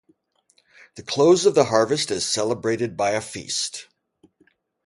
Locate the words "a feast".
3.11-3.87